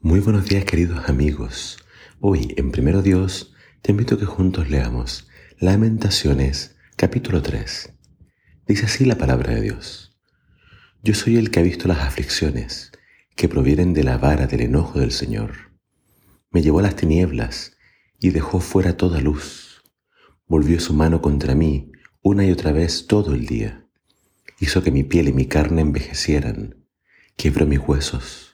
Muy 0.00 0.20
buenos 0.20 0.46
días 0.46 0.64
queridos 0.64 1.08
amigos. 1.08 1.76
Hoy 2.20 2.54
en 2.56 2.70
Primero 2.70 3.02
Dios 3.02 3.52
te 3.82 3.90
invito 3.90 4.14
a 4.14 4.18
que 4.18 4.26
juntos 4.26 4.70
leamos 4.70 5.26
Lamentaciones 5.58 6.76
capítulo 6.94 7.42
3. 7.42 7.94
Dice 8.68 8.86
así 8.86 9.04
la 9.04 9.18
palabra 9.18 9.56
de 9.56 9.62
Dios. 9.62 10.16
Yo 11.02 11.14
soy 11.14 11.36
el 11.36 11.50
que 11.50 11.58
ha 11.58 11.64
visto 11.64 11.88
las 11.88 11.98
aflicciones 11.98 12.92
que 13.34 13.48
provienen 13.48 13.92
de 13.92 14.04
la 14.04 14.18
vara 14.18 14.46
del 14.46 14.60
enojo 14.60 15.00
del 15.00 15.10
Señor. 15.10 15.72
Me 16.52 16.62
llevó 16.62 16.78
a 16.78 16.82
las 16.82 16.94
tinieblas 16.94 17.76
y 18.20 18.30
dejó 18.30 18.60
fuera 18.60 18.96
toda 18.96 19.20
luz. 19.20 19.82
Volvió 20.46 20.78
su 20.78 20.94
mano 20.94 21.20
contra 21.20 21.56
mí 21.56 21.90
una 22.22 22.46
y 22.46 22.52
otra 22.52 22.70
vez 22.70 23.08
todo 23.08 23.34
el 23.34 23.46
día. 23.46 23.84
Hizo 24.60 24.80
que 24.80 24.92
mi 24.92 25.02
piel 25.02 25.26
y 25.26 25.32
mi 25.32 25.46
carne 25.46 25.82
envejecieran. 25.82 26.86
Quebró 27.36 27.66
mis 27.66 27.80
huesos 27.80 28.47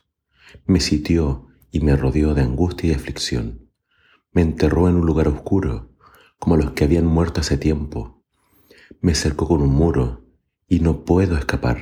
me 0.66 0.80
sitió 0.80 1.48
y 1.70 1.80
me 1.80 1.96
rodeó 1.96 2.34
de 2.34 2.42
angustia 2.42 2.90
y 2.90 2.94
aflicción. 2.94 3.70
Me 4.32 4.42
enterró 4.42 4.88
en 4.88 4.96
un 4.96 5.06
lugar 5.06 5.28
oscuro, 5.28 5.92
como 6.38 6.56
los 6.56 6.72
que 6.72 6.84
habían 6.84 7.06
muerto 7.06 7.40
hace 7.40 7.58
tiempo. 7.58 8.24
Me 9.00 9.14
cercó 9.14 9.48
con 9.48 9.62
un 9.62 9.70
muro 9.70 10.24
y 10.68 10.80
no 10.80 11.04
puedo 11.04 11.36
escapar. 11.36 11.78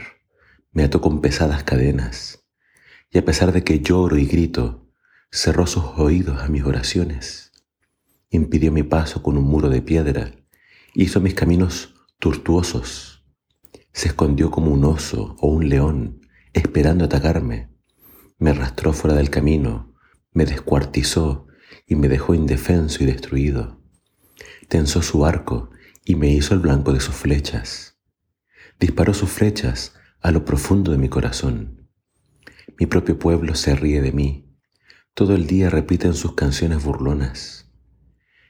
Me 0.72 0.84
ató 0.84 1.00
con 1.00 1.20
pesadas 1.20 1.64
cadenas. 1.64 2.44
Y 3.10 3.18
a 3.18 3.24
pesar 3.24 3.52
de 3.52 3.64
que 3.64 3.80
lloro 3.80 4.16
y 4.16 4.26
grito, 4.26 4.88
cerró 5.30 5.66
sus 5.66 5.84
oídos 5.96 6.42
a 6.42 6.48
mis 6.48 6.64
oraciones. 6.64 7.52
Impidió 8.30 8.72
mi 8.72 8.82
paso 8.82 9.22
con 9.22 9.36
un 9.36 9.44
muro 9.44 9.68
de 9.68 9.82
piedra. 9.82 10.32
Hizo 10.94 11.20
mis 11.20 11.34
caminos 11.34 11.94
tortuosos. 12.18 13.24
Se 13.92 14.08
escondió 14.08 14.50
como 14.50 14.72
un 14.72 14.84
oso 14.84 15.36
o 15.38 15.48
un 15.48 15.68
león, 15.68 16.26
esperando 16.54 17.04
atacarme 17.04 17.71
me 18.38 18.50
arrastró 18.50 18.92
fuera 18.92 19.16
del 19.16 19.30
camino, 19.30 19.94
me 20.32 20.44
descuartizó 20.44 21.46
y 21.86 21.96
me 21.96 22.08
dejó 22.08 22.34
indefenso 22.34 23.02
y 23.02 23.06
destruido. 23.06 23.80
Tensó 24.68 25.02
su 25.02 25.26
arco 25.26 25.70
y 26.04 26.16
me 26.16 26.28
hizo 26.28 26.54
el 26.54 26.60
blanco 26.60 26.92
de 26.92 27.00
sus 27.00 27.14
flechas. 27.14 27.98
Disparó 28.80 29.14
sus 29.14 29.30
flechas 29.30 29.94
a 30.20 30.30
lo 30.30 30.44
profundo 30.44 30.90
de 30.90 30.98
mi 30.98 31.08
corazón. 31.08 31.88
Mi 32.78 32.86
propio 32.86 33.18
pueblo 33.18 33.54
se 33.54 33.76
ríe 33.76 34.00
de 34.00 34.12
mí. 34.12 34.48
Todo 35.14 35.34
el 35.34 35.46
día 35.46 35.68
repiten 35.68 36.14
sus 36.14 36.34
canciones 36.34 36.82
burlonas. 36.82 37.70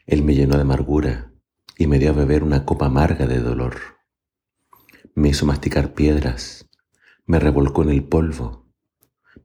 Él 0.07 0.23
me 0.23 0.35
llenó 0.35 0.55
de 0.57 0.63
amargura 0.63 1.33
y 1.77 1.87
me 1.87 1.99
dio 1.99 2.11
a 2.11 2.15
beber 2.15 2.45
una 2.45 2.65
copa 2.65 2.87
amarga 2.87 3.27
de 3.27 3.41
dolor. 3.41 3.77
Me 5.15 5.31
hizo 5.31 5.45
masticar 5.45 5.95
piedras, 5.95 6.69
me 7.27 7.39
revolcó 7.39 7.83
en 7.83 7.91
el 7.91 8.05
polvo 8.05 8.62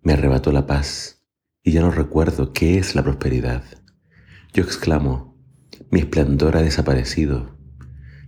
me 0.02 0.14
arrebató 0.14 0.52
la 0.52 0.66
paz 0.66 1.24
y 1.64 1.72
ya 1.72 1.82
no 1.82 1.92
recuerdo 1.92 2.54
qué 2.54 2.78
es 2.78 2.96
la 2.96 3.04
prosperidad. 3.04 3.64
Yo 4.54 4.64
exclamo, 4.64 5.38
mi 5.92 6.00
esplendor 6.00 6.58
ha 6.58 6.62
desaparecido, 6.62 7.58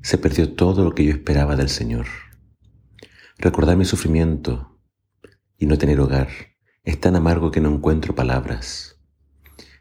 se 0.02 0.18
perdió 0.18 0.54
todo 0.54 0.84
lo 0.84 0.94
que 0.94 1.06
yo 1.06 1.12
esperaba 1.12 1.56
del 1.56 1.70
Señor. 1.70 2.08
Recordar 3.38 3.78
mi 3.78 3.86
sufrimiento 3.86 4.80
y 5.58 5.66
no 5.66 5.78
tener 5.78 6.00
hogar 6.00 6.30
es 6.84 7.00
tan 7.00 7.16
amargo 7.16 7.52
que 7.52 7.62
no 7.62 7.70
encuentro 7.70 8.16
palabras. 8.16 9.00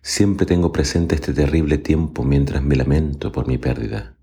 Siempre 0.03 0.47
tengo 0.47 0.73
presente 0.73 1.17
este 1.17 1.33
terrible 1.33 1.79
tiempo 1.79 2.25
mientras 2.25 2.63
me 2.63 2.77
lamento 2.77 3.33
por 3.33 3.47
mi 3.47 3.59
pérdida. 3.59 4.17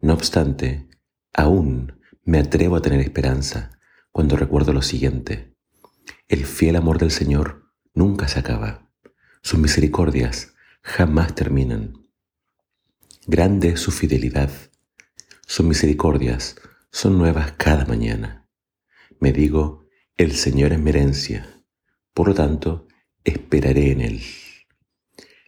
No 0.00 0.12
obstante, 0.12 0.88
aún 1.32 2.00
me 2.22 2.38
atrevo 2.38 2.76
a 2.76 2.82
tener 2.82 3.00
esperanza 3.00 3.78
cuando 4.12 4.36
recuerdo 4.36 4.72
lo 4.72 4.82
siguiente. 4.82 5.55
El 6.28 6.44
fiel 6.44 6.74
amor 6.74 6.98
del 6.98 7.12
Señor 7.12 7.70
nunca 7.94 8.26
se 8.26 8.40
acaba. 8.40 8.90
Sus 9.42 9.60
misericordias 9.60 10.54
jamás 10.82 11.36
terminan. 11.36 12.08
Grande 13.28 13.68
es 13.68 13.80
su 13.80 13.92
fidelidad. 13.92 14.50
Sus 15.46 15.64
misericordias 15.64 16.56
son 16.90 17.16
nuevas 17.16 17.52
cada 17.52 17.84
mañana. 17.84 18.48
Me 19.20 19.32
digo, 19.32 19.86
el 20.16 20.32
Señor 20.32 20.72
es 20.72 20.80
mi 20.80 20.90
herencia. 20.90 21.62
Por 22.12 22.26
lo 22.26 22.34
tanto, 22.34 22.88
esperaré 23.22 23.92
en 23.92 24.00
Él. 24.00 24.22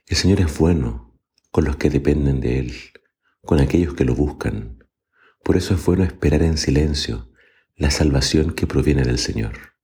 El 0.06 0.16
Señor 0.16 0.40
es 0.40 0.56
bueno 0.58 1.18
con 1.50 1.64
los 1.64 1.74
que 1.74 1.90
dependen 1.90 2.38
de 2.38 2.60
Él, 2.60 2.74
con 3.44 3.58
aquellos 3.58 3.94
que 3.94 4.04
lo 4.04 4.14
buscan. 4.14 4.86
Por 5.42 5.56
eso 5.56 5.74
es 5.74 5.84
bueno 5.84 6.04
esperar 6.04 6.42
en 6.42 6.56
silencio 6.56 7.32
la 7.74 7.90
salvación 7.90 8.52
que 8.52 8.68
proviene 8.68 9.02
del 9.02 9.18
Señor 9.18 9.77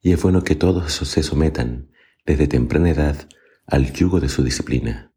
y 0.00 0.12
es 0.12 0.22
bueno 0.22 0.42
que 0.42 0.54
todos 0.54 0.92
se 0.92 1.22
sometan 1.22 1.90
desde 2.24 2.48
temprana 2.48 2.90
edad 2.90 3.28
al 3.66 3.92
yugo 3.92 4.20
de 4.20 4.28
su 4.28 4.42
disciplina, 4.42 5.12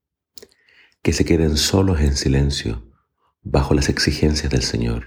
que 1.02 1.14
se 1.14 1.26
queden 1.26 1.58
solos 1.58 2.00
en 2.02 2.16
silencio 2.16 2.90
bajo 3.44 3.74
las 3.74 3.90
exigencias 3.90 4.52
del 4.52 4.64
Señor, 4.64 5.06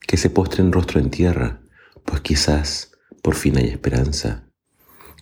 que 0.00 0.16
se 0.16 0.30
postren 0.30 0.72
rostro 0.72 1.00
en 1.00 1.10
tierra, 1.10 1.62
pues 2.04 2.20
quizás 2.20 2.92
por 3.22 3.34
fin 3.34 3.58
hay 3.58 3.68
esperanza, 3.68 4.50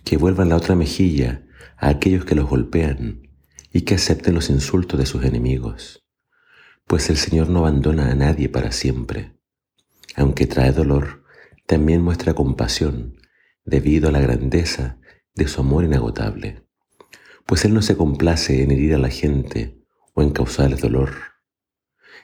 que 0.03 0.17
vuelvan 0.17 0.49
la 0.49 0.55
otra 0.55 0.75
mejilla 0.75 1.45
a 1.77 1.89
aquellos 1.89 2.25
que 2.25 2.35
los 2.35 2.49
golpean 2.49 3.29
y 3.71 3.81
que 3.81 3.95
acepten 3.95 4.33
los 4.33 4.49
insultos 4.49 4.99
de 4.99 5.05
sus 5.05 5.23
enemigos, 5.23 6.05
pues 6.85 7.09
el 7.09 7.17
Señor 7.17 7.49
no 7.49 7.59
abandona 7.59 8.09
a 8.11 8.15
nadie 8.15 8.49
para 8.49 8.71
siempre. 8.71 9.37
Aunque 10.15 10.47
trae 10.47 10.71
dolor, 10.71 11.23
también 11.65 12.01
muestra 12.01 12.33
compasión 12.33 13.17
debido 13.67 14.07
a 14.07 14.11
la 14.11 14.21
grandeza 14.21 14.97
de 15.35 15.47
su 15.47 15.59
amor 15.59 15.83
inagotable, 15.83 16.63
pues 17.45 17.65
Él 17.65 17.73
no 17.73 17.81
se 17.81 17.97
complace 17.97 18.63
en 18.63 18.71
herir 18.71 18.95
a 18.95 18.97
la 18.97 19.09
gente 19.09 19.77
o 20.13 20.23
en 20.23 20.31
causarles 20.31 20.81
dolor. 20.81 21.11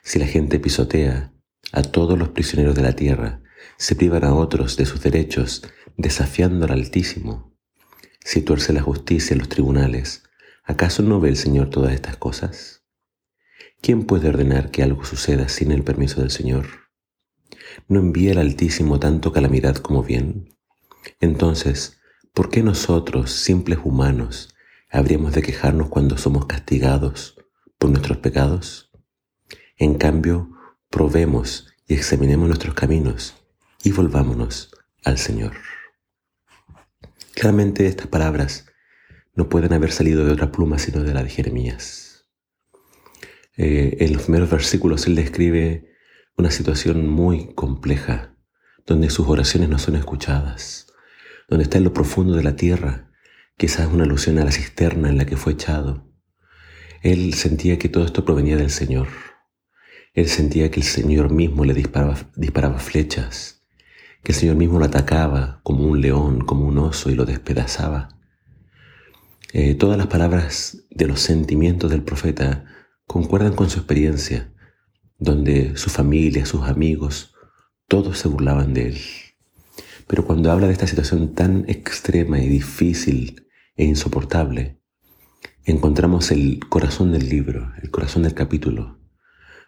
Si 0.01 0.19
la 0.19 0.25
gente 0.25 0.57
pisotea 0.57 1.33
a 1.73 1.81
todos 1.81 2.17
los 2.17 2.29
prisioneros 2.29 2.75
de 2.75 2.81
la 2.81 2.95
tierra, 2.95 3.41
se 3.77 3.95
privan 3.95 4.23
a 4.23 4.33
otros 4.33 4.77
de 4.77 4.85
sus 4.85 5.01
derechos, 5.03 5.63
desafiando 5.97 6.65
al 6.65 6.71
Altísimo. 6.71 7.53
Si 8.21 8.41
tuerce 8.41 8.71
la 8.71 8.81
justicia 8.81 9.33
en 9.33 9.39
los 9.39 9.49
tribunales, 9.49 10.23
¿acaso 10.63 11.03
no 11.03 11.19
ve 11.19 11.27
el 11.29 11.37
Señor 11.37 11.69
todas 11.69 11.93
estas 11.93 12.15
cosas? 12.15 12.85
¿Quién 13.81 14.05
puede 14.05 14.29
ordenar 14.29 14.71
que 14.71 14.81
algo 14.81 15.03
suceda 15.03 15.49
sin 15.49 15.73
el 15.73 15.83
permiso 15.83 16.21
del 16.21 16.31
Señor? 16.31 16.67
¿No 17.89 17.99
envía 17.99 18.31
el 18.31 18.37
Altísimo 18.37 18.97
tanto 18.97 19.33
calamidad 19.33 19.75
como 19.75 20.03
bien? 20.03 20.52
Entonces, 21.19 21.99
¿por 22.33 22.49
qué 22.49 22.63
nosotros, 22.63 23.31
simples 23.31 23.79
humanos, 23.83 24.55
habríamos 24.89 25.33
de 25.33 25.41
quejarnos 25.41 25.89
cuando 25.89 26.17
somos 26.17 26.45
castigados 26.45 27.35
por 27.77 27.89
nuestros 27.89 28.17
pecados? 28.17 28.91
En 29.77 29.95
cambio, 29.95 30.51
probemos 30.89 31.73
y 31.87 31.95
examinemos 31.95 32.47
nuestros 32.47 32.75
caminos 32.75 33.35
y 33.83 33.91
volvámonos 33.91 34.71
al 35.03 35.17
Señor. 35.17 35.53
Claramente 37.33 37.87
estas 37.87 38.07
palabras 38.07 38.67
no 39.35 39.49
pueden 39.49 39.73
haber 39.73 39.91
salido 39.91 40.25
de 40.25 40.31
otra 40.31 40.51
pluma 40.51 40.77
sino 40.77 41.03
de 41.03 41.13
la 41.13 41.23
de 41.23 41.29
Jeremías. 41.29 42.27
Eh, 43.57 43.97
en 43.99 44.13
los 44.13 44.23
primeros 44.23 44.49
versículos 44.49 45.05
él 45.07 45.15
describe 45.15 45.91
una 46.37 46.51
situación 46.51 47.07
muy 47.07 47.53
compleja, 47.53 48.35
donde 48.85 49.09
sus 49.09 49.27
oraciones 49.27 49.69
no 49.69 49.79
son 49.79 49.95
escuchadas, 49.95 50.87
donde 51.49 51.63
está 51.63 51.77
en 51.77 51.83
lo 51.83 51.93
profundo 51.93 52.35
de 52.35 52.43
la 52.43 52.55
tierra, 52.55 53.11
quizás 53.57 53.87
una 53.87 54.03
alusión 54.03 54.37
a 54.39 54.45
la 54.45 54.51
cisterna 54.51 55.09
en 55.09 55.17
la 55.17 55.25
que 55.25 55.37
fue 55.37 55.53
echado. 55.53 56.09
Él 57.01 57.33
sentía 57.33 57.77
que 57.77 57.89
todo 57.89 58.05
esto 58.05 58.23
provenía 58.23 58.55
del 58.55 58.69
Señor. 58.69 59.07
Él 60.13 60.27
sentía 60.29 60.71
que 60.71 60.79
el 60.79 60.85
Señor 60.85 61.31
mismo 61.31 61.65
le 61.65 61.73
disparaba, 61.73 62.79
flechas, 62.79 63.65
que 64.23 64.31
el 64.31 64.37
Señor 64.37 64.55
mismo 64.55 64.79
lo 64.79 64.85
atacaba 64.85 65.59
como 65.63 65.85
un 65.85 66.01
león, 66.01 66.45
como 66.45 66.65
un 66.65 66.77
oso 66.77 67.09
y 67.09 67.15
lo 67.15 67.25
despedazaba. 67.25 68.09
Eh, 69.51 69.75
todas 69.75 69.97
las 69.97 70.07
palabras 70.07 70.85
de 70.89 71.07
los 71.07 71.19
sentimientos 71.19 71.91
del 71.91 72.03
profeta 72.03 72.65
concuerdan 73.05 73.53
con 73.53 73.69
su 73.69 73.79
experiencia, 73.79 74.53
donde 75.17 75.75
su 75.77 75.89
familia, 75.89 76.45
sus 76.45 76.63
amigos, 76.63 77.33
todos 77.87 78.17
se 78.17 78.27
burlaban 78.27 78.73
de 78.73 78.87
él. 78.87 78.97
Pero 80.07 80.25
cuando 80.25 80.51
habla 80.51 80.67
de 80.67 80.73
esta 80.73 80.87
situación 80.87 81.33
tan 81.33 81.65
extrema 81.67 82.39
y 82.39 82.47
difícil 82.47 83.47
e 83.75 83.85
insoportable, 83.85 84.81
encontramos 85.65 86.31
el 86.31 86.59
corazón 86.69 87.11
del 87.11 87.29
libro, 87.29 87.71
el 87.81 87.89
corazón 87.89 88.23
del 88.23 88.33
capítulo, 88.33 88.99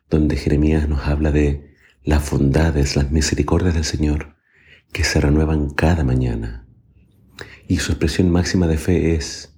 donde 0.10 0.36
Jeremías 0.36 0.90
nos 0.90 1.08
habla 1.08 1.32
de 1.32 1.76
las 2.04 2.30
bondades, 2.30 2.96
las 2.96 3.12
misericordias 3.12 3.74
del 3.74 3.86
Señor 3.86 4.36
que 4.92 5.04
se 5.04 5.20
renuevan 5.20 5.72
cada 5.72 6.04
mañana. 6.04 6.68
Y 7.68 7.78
su 7.78 7.92
expresión 7.92 8.30
máxima 8.30 8.68
de 8.68 8.78
fe 8.78 9.16
es, 9.16 9.58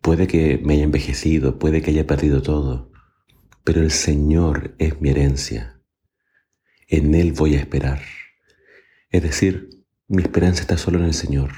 puede 0.00 0.26
que 0.26 0.58
me 0.64 0.74
haya 0.74 0.84
envejecido, 0.84 1.58
puede 1.58 1.82
que 1.82 1.90
haya 1.90 2.06
perdido 2.06 2.42
todo, 2.42 2.92
pero 3.64 3.82
el 3.82 3.90
Señor 3.90 4.74
es 4.78 5.00
mi 5.00 5.10
herencia. 5.10 5.80
En 6.88 7.14
Él 7.14 7.32
voy 7.32 7.56
a 7.56 7.58
esperar. 7.58 8.00
Es 9.10 9.22
decir, 9.22 9.79
mi 10.10 10.22
esperanza 10.24 10.62
está 10.62 10.76
solo 10.76 10.98
en 10.98 11.04
el 11.04 11.14
Señor. 11.14 11.52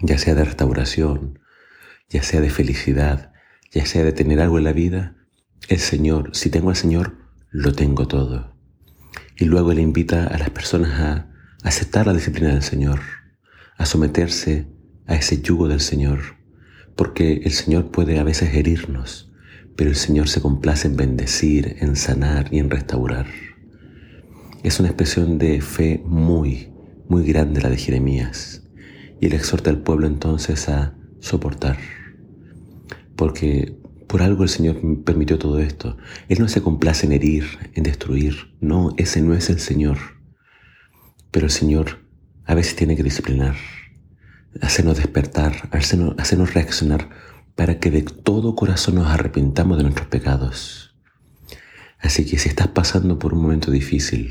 ya 0.00 0.16
sea 0.18 0.36
de 0.36 0.44
restauración, 0.44 1.40
ya 2.08 2.22
sea 2.22 2.40
de 2.40 2.48
felicidad, 2.48 3.32
ya 3.72 3.84
sea 3.86 4.04
de 4.04 4.12
tener 4.12 4.38
algo 4.38 4.58
en 4.58 4.62
la 4.62 4.72
vida, 4.72 5.16
el 5.68 5.80
Señor, 5.80 6.30
si 6.34 6.48
tengo 6.48 6.70
al 6.70 6.76
Señor, 6.76 7.18
lo 7.50 7.72
tengo 7.72 8.06
todo. 8.06 8.56
Y 9.36 9.46
luego 9.46 9.72
le 9.72 9.82
invita 9.82 10.28
a 10.28 10.38
las 10.38 10.50
personas 10.50 11.00
a 11.00 11.32
aceptar 11.64 12.06
la 12.06 12.12
disciplina 12.12 12.52
del 12.52 12.62
Señor, 12.62 13.00
a 13.76 13.84
someterse 13.84 14.68
a 15.08 15.16
ese 15.16 15.42
yugo 15.42 15.66
del 15.66 15.80
Señor, 15.80 16.20
porque 16.94 17.40
el 17.42 17.50
Señor 17.50 17.90
puede 17.90 18.20
a 18.20 18.22
veces 18.22 18.54
herirnos, 18.54 19.32
pero 19.74 19.90
el 19.90 19.96
Señor 19.96 20.28
se 20.28 20.40
complace 20.40 20.86
en 20.86 20.94
bendecir, 20.94 21.78
en 21.80 21.96
sanar 21.96 22.54
y 22.54 22.60
en 22.60 22.70
restaurar. 22.70 23.26
Es 24.62 24.78
una 24.78 24.90
expresión 24.90 25.38
de 25.38 25.60
fe 25.60 26.00
muy, 26.06 26.77
muy 27.08 27.24
grande 27.24 27.60
la 27.60 27.70
de 27.70 27.76
Jeremías, 27.76 28.62
y 29.20 29.26
él 29.26 29.32
exhorta 29.32 29.70
al 29.70 29.80
pueblo 29.80 30.06
entonces 30.06 30.68
a 30.68 30.96
soportar, 31.20 31.78
porque 33.16 33.78
por 34.08 34.22
algo 34.22 34.42
el 34.42 34.48
Señor 34.48 34.80
permitió 35.04 35.38
todo 35.38 35.60
esto. 35.60 35.98
Él 36.28 36.38
no 36.40 36.48
se 36.48 36.62
complace 36.62 37.06
en 37.06 37.12
herir, 37.12 37.44
en 37.74 37.82
destruir, 37.84 38.54
no, 38.60 38.94
ese 38.96 39.20
no 39.20 39.34
es 39.34 39.50
el 39.50 39.60
Señor. 39.60 39.98
Pero 41.30 41.46
el 41.46 41.52
Señor 41.52 42.06
a 42.46 42.54
veces 42.54 42.74
tiene 42.74 42.96
que 42.96 43.02
disciplinar, 43.02 43.54
hacernos 44.62 44.96
despertar, 44.96 45.68
hacernos, 45.72 46.14
hacernos 46.18 46.54
reaccionar 46.54 47.10
para 47.54 47.78
que 47.78 47.90
de 47.90 48.02
todo 48.02 48.56
corazón 48.56 48.94
nos 48.94 49.08
arrepintamos 49.08 49.76
de 49.76 49.82
nuestros 49.82 50.08
pecados. 50.08 50.96
Así 51.98 52.24
que 52.24 52.38
si 52.38 52.48
estás 52.48 52.68
pasando 52.68 53.18
por 53.18 53.34
un 53.34 53.42
momento 53.42 53.70
difícil, 53.70 54.30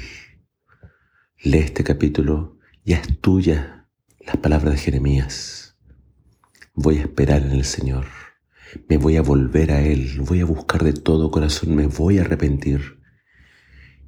lee 1.44 1.60
este 1.60 1.84
capítulo, 1.84 2.57
ya 2.88 3.00
es 3.00 3.20
tuya 3.20 3.90
las 4.26 4.38
palabras 4.38 4.76
de 4.76 4.80
Jeremías. 4.80 5.76
Voy 6.74 7.00
a 7.00 7.02
esperar 7.02 7.42
en 7.42 7.52
el 7.52 7.66
Señor, 7.66 8.06
me 8.88 8.96
voy 8.96 9.18
a 9.18 9.22
volver 9.22 9.72
a 9.72 9.82
Él, 9.82 10.22
voy 10.22 10.40
a 10.40 10.46
buscar 10.46 10.86
de 10.86 10.94
todo 10.94 11.30
corazón, 11.30 11.76
me 11.76 11.88
voy 11.88 12.18
a 12.18 12.22
arrepentir 12.22 13.02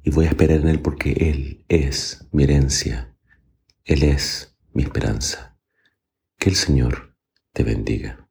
y 0.02 0.10
voy 0.10 0.24
a 0.24 0.28
esperar 0.30 0.60
en 0.60 0.68
Él 0.68 0.80
porque 0.80 1.12
Él 1.12 1.62
es 1.68 2.26
mi 2.32 2.44
herencia, 2.44 3.14
Él 3.84 4.02
es 4.02 4.56
mi 4.72 4.82
esperanza. 4.82 5.58
Que 6.38 6.48
el 6.48 6.56
Señor 6.56 7.14
te 7.52 7.64
bendiga. 7.64 8.29